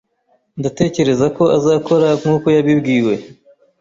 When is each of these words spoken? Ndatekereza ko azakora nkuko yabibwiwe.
Ndatekereza 0.59 1.25
ko 1.37 1.43
azakora 1.57 2.07
nkuko 2.19 2.47
yabibwiwe. 2.55 3.13